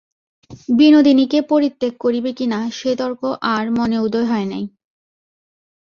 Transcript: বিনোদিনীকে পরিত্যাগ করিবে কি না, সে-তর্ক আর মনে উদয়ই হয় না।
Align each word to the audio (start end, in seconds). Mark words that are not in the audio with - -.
বিনোদিনীকে 0.69 1.39
পরিত্যাগ 1.49 1.93
করিবে 1.99 2.31
কি 2.33 2.45
না, 2.47 2.59
সে-তর্ক 2.71 3.21
আর 3.53 3.65
মনে 3.77 3.97
উদয়ই 3.99 4.25
হয় 4.25 4.47
না। 4.47 4.57